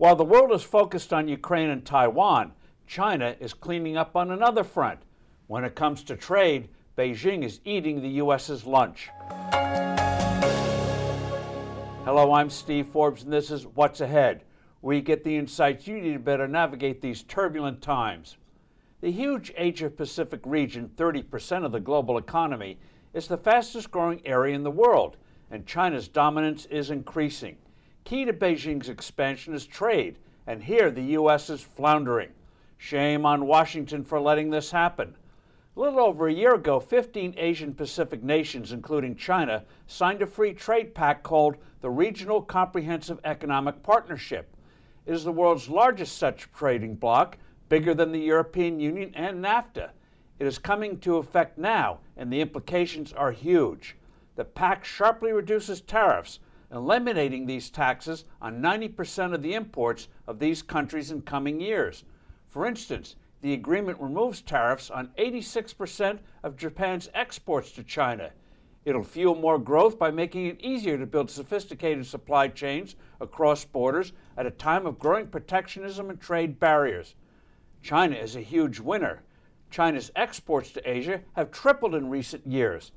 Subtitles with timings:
[0.00, 2.52] While the world is focused on Ukraine and Taiwan,
[2.86, 5.00] China is cleaning up on another front.
[5.46, 9.10] When it comes to trade, Beijing is eating the U.S.'s lunch.
[12.06, 14.44] Hello, I'm Steve Forbes, and this is What's Ahead,
[14.82, 18.38] you get the insights you need to better navigate these turbulent times.
[19.02, 22.78] The huge Asia Pacific region, 30% of the global economy,
[23.12, 25.18] is the fastest growing area in the world,
[25.50, 27.58] and China's dominance is increasing.
[28.04, 31.50] Key to Beijing's expansion is trade, and here the U.S.
[31.50, 32.30] is floundering.
[32.76, 35.14] Shame on Washington for letting this happen.
[35.76, 40.52] A little over a year ago, 15 Asian Pacific nations, including China, signed a free
[40.52, 44.56] trade pact called the Regional Comprehensive Economic Partnership.
[45.06, 47.38] It is the world's largest such trading bloc,
[47.68, 49.90] bigger than the European Union and NAFTA.
[50.38, 53.96] It is coming to effect now, and the implications are huge.
[54.36, 56.40] The pact sharply reduces tariffs
[56.72, 62.04] eliminating these taxes on 90% of the imports of these countries in coming years.
[62.48, 68.30] For instance, the agreement removes tariffs on 86% of Japan's exports to China.
[68.84, 74.12] It'll fuel more growth by making it easier to build sophisticated supply chains across borders
[74.36, 77.14] at a time of growing protectionism and trade barriers.
[77.82, 79.22] China is a huge winner.
[79.70, 82.92] China's exports to Asia have tripled in recent years,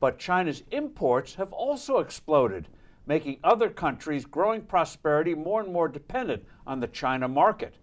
[0.00, 2.68] but China's imports have also exploded
[3.08, 7.74] making other countries' growing prosperity more and more dependent on the China market.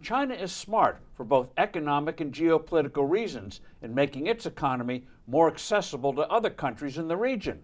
[0.00, 6.14] China is smart for both economic and geopolitical reasons in making its economy more accessible
[6.14, 7.60] to other countries in the region.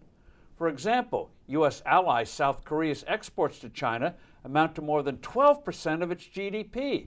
[0.56, 1.82] For example, U.S.
[1.86, 4.14] ally South Korea's exports to China
[4.44, 7.06] amount to more than 12% of its GDP.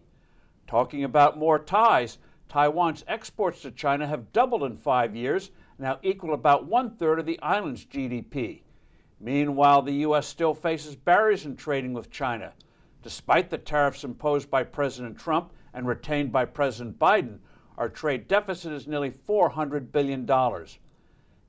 [0.66, 2.18] Talking about more ties,
[2.50, 7.28] Taiwan's exports to China have doubled in five years, now equal about one third of
[7.28, 8.64] the island's GDP.
[9.24, 10.28] Meanwhile, the U.S.
[10.28, 12.54] still faces barriers in trading with China.
[13.04, 17.38] Despite the tariffs imposed by President Trump and retained by President Biden,
[17.78, 20.26] our trade deficit is nearly $400 billion.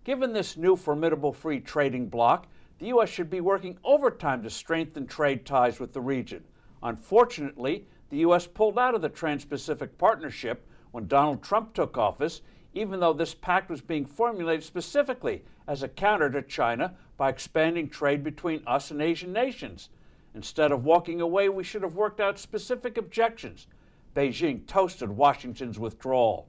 [0.04, 2.46] Given this new formidable free trading bloc,
[2.78, 3.08] the U.S.
[3.08, 6.44] should be working overtime to strengthen trade ties with the region.
[6.82, 8.46] Unfortunately, the U.S.
[8.46, 12.42] pulled out of the Trans Pacific Partnership when Donald Trump took office,
[12.74, 17.88] even though this pact was being formulated specifically as a counter to China by expanding
[17.88, 19.88] trade between us and Asian nations.
[20.34, 23.66] Instead of walking away, we should have worked out specific objections.
[24.14, 26.48] Beijing toasted Washington's withdrawal.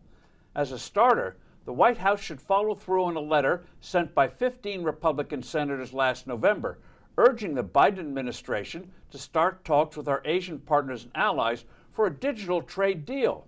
[0.55, 4.83] As a starter, the White House should follow through on a letter sent by 15
[4.83, 6.79] Republican senators last November
[7.17, 12.13] urging the Biden administration to start talks with our Asian partners and allies for a
[12.13, 13.45] digital trade deal.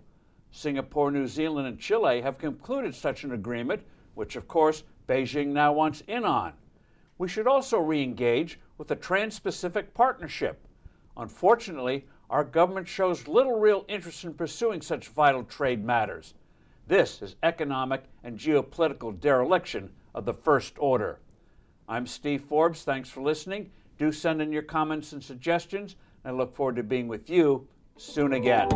[0.52, 3.82] Singapore, New Zealand, and Chile have concluded such an agreement,
[4.14, 6.54] which, of course, Beijing now wants in on.
[7.18, 10.60] We should also re engage with the Trans Pacific Partnership.
[11.18, 16.34] Unfortunately, our government shows little real interest in pursuing such vital trade matters.
[16.88, 21.20] This is economic and geopolitical dereliction of the first order.
[21.88, 22.84] I'm Steve Forbes.
[22.84, 23.72] Thanks for listening.
[23.98, 25.96] Do send in your comments and suggestions.
[26.24, 27.68] I look forward to being with you
[27.98, 28.68] soon again.